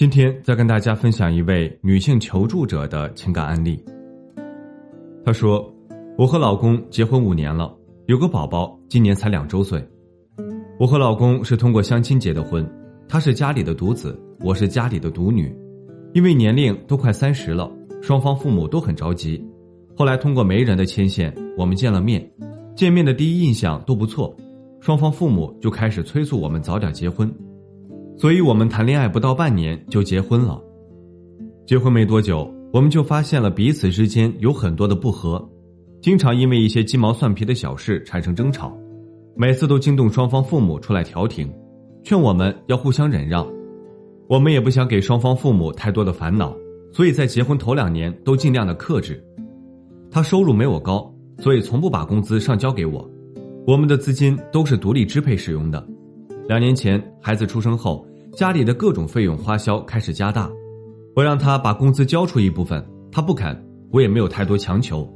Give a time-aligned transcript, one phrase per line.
[0.00, 3.78] 今天再跟大家分享一位女性求助者的情感案例。
[5.22, 5.70] 她说
[6.16, 7.70] ：“我和老公结婚五年了，
[8.06, 9.86] 有个宝宝，今年才两周岁。
[10.78, 12.66] 我和老公是通过相亲结的婚，
[13.06, 15.54] 他是家里的独子，我是家里的独女。
[16.14, 17.70] 因为年龄都快三十了，
[18.00, 19.46] 双方父母都很着急。
[19.94, 22.26] 后来通过媒人的牵线，我们见了面，
[22.74, 24.34] 见面的第一印象都不错，
[24.80, 27.30] 双方父母就开始催促我们早点结婚。”
[28.20, 30.62] 所以我们谈恋爱不到半年就结婚了，
[31.66, 35.42] 结婚没多久，我们就发现了彼此之间有很多的不和，
[36.02, 38.76] 经常因为一些鸡毛蒜皮的小事产生争吵，
[39.34, 41.50] 每次都惊动双方父母出来调停，
[42.04, 43.50] 劝我们要互相忍让。
[44.28, 46.54] 我们也不想给双方父母太多的烦恼，
[46.92, 49.18] 所以在结婚头两年都尽量的克制。
[50.10, 53.10] 他收入没我高，所以从不把工资上交给我，
[53.66, 55.82] 我们的资金都是独立支配使用的。
[56.46, 58.06] 两年前孩子出生后。
[58.32, 60.50] 家里的各种费用花销开始加大，
[61.16, 63.56] 我让他把工资交出一部分，他不肯，
[63.90, 65.08] 我也没有太多强求。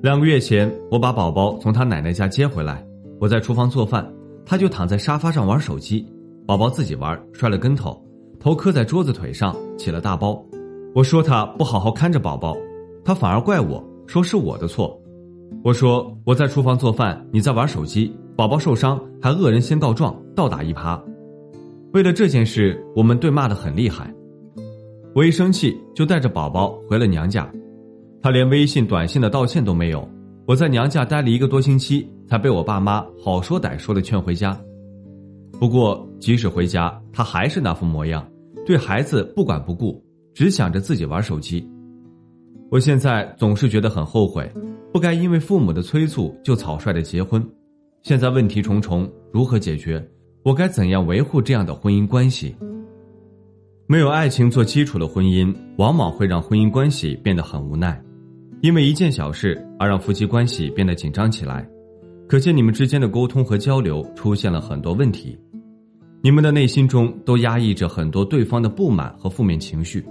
[0.00, 2.86] 两个月前，我把宝宝从他奶奶家接回来，
[3.20, 4.08] 我在厨房做饭，
[4.44, 6.06] 他就躺在沙发上玩手机，
[6.46, 8.00] 宝宝自己玩摔了跟头，
[8.38, 10.40] 头磕在桌子腿上起了大包。
[10.94, 12.56] 我说他不好好看着宝宝，
[13.04, 14.98] 他反而怪我说是我的错。
[15.64, 21.00] 我说我在厨房做饭，你在玩手机，宝宝受伤还恶人先告状，倒打一耙。
[21.92, 24.12] 为了这件事，我们对骂的很厉害。
[25.14, 27.50] 我一生气就带着宝宝回了娘家，
[28.20, 30.06] 他连微信、短信的道歉都没有。
[30.46, 34.58] 我在娘家待了一个多星期，才被我爸妈好说歹说的劝回家。
[35.58, 38.26] 不过，即使回家，他还是那副模样，
[38.66, 40.04] 对孩子不管不顾，
[40.34, 41.66] 只想着自己玩手机。
[42.70, 44.50] 我现在总是觉得很后悔，
[44.92, 47.42] 不该因为父母的催促就草率的结婚。
[48.02, 50.06] 现在问题重重，如何解决？
[50.46, 52.54] 我该怎样维护这样的婚姻关系？
[53.88, 58.00] 没有爱情做基础的婚姻，往往会让婚姻关系变得很无奈，
[58.60, 61.68] 因为一件小事而让夫妻关系变得紧张起来，
[62.28, 65.36] 可见你们之间的沟通和交流出现了很多问题，
[66.22, 70.06] 你们的内心中都压抑着很多对方的不满和负面情绪，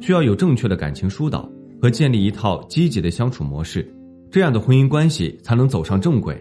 [0.00, 1.48] 需要有正确的感情疏导
[1.80, 3.88] 和建立一套积极的相处模式，
[4.28, 6.36] 这样的婚姻关系才能走上正轨，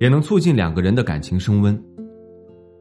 [0.00, 1.80] 也能促进两个人的感情升温。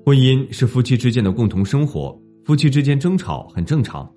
[0.05, 4.09] 婚姻是夫妻之间的共同生活，夫妻之间争吵很正常，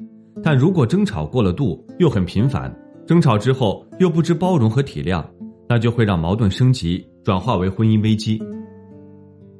[0.42, 2.74] 但如果争吵过了度，又很频繁，
[3.06, 5.24] 争吵之后又不知包容和体谅，
[5.68, 8.40] 那就会让矛盾升级，转化为婚姻危机。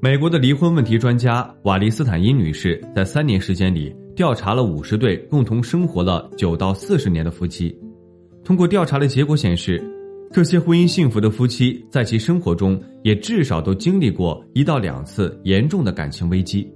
[0.01, 7.77] 美国的离婚问题专家瓦利斯坦因女士在三年时间里调查了五十对共同生活了九到四十年的夫妻，
[8.43, 9.83] 通过调查的结果显示。
[10.33, 16.67] 这些婚姻幸福的夫妻，在其生活中也至少都经历过一到两次严重的感情危机，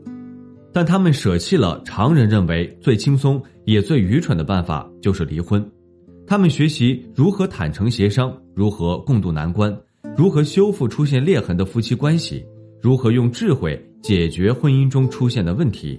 [0.75, 5.67] 但他们舍弃了常人认为最轻松也最愚蠢的办法，就是离婚。
[6.27, 9.75] 他们学习如何坦诚协商，如何共度难关，
[10.19, 12.45] 如何修复出现裂痕的夫妻关系，
[12.83, 15.99] 如何用智慧解决婚姻中出现的问题。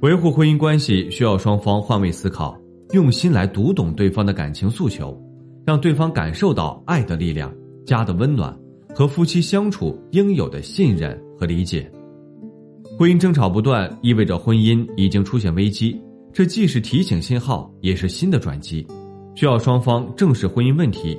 [0.00, 2.60] 维护婚姻关系需要双方换位思考，
[2.94, 5.16] 用心来读懂对方的感情诉求。
[5.64, 7.54] 让对方感受到爱的力量、
[7.86, 8.56] 家的温暖
[8.94, 11.90] 和夫妻相处应有的信任和理解。
[12.98, 15.98] 婚姻争吵不断，意味着婚姻已经出现危机，
[16.32, 18.86] 这既是提醒信号，也是新的转机，
[19.34, 21.18] 需要双方正视婚姻问题。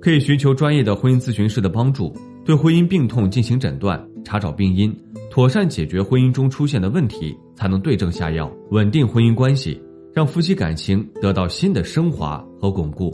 [0.00, 4.96] 可以寻求专业的婚姻咨询师的帮助，对婚姻病痛进行诊断，查找病因，
[5.28, 9.82] 妥善解决婚姻中出现的问题，才能对症下药，稳定婚姻关系，
[10.14, 13.12] 让夫妻感情得到新的升华和巩固。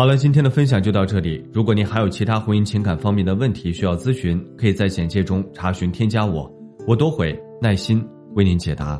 [0.00, 1.44] 好了，今天的分享就到这里。
[1.52, 6.50] 如果您还有其他婚姻情感方面的问题需要咨询，可以在简介中查询添加我，
[6.86, 8.02] 我都会耐心
[8.34, 8.98] 为您解答。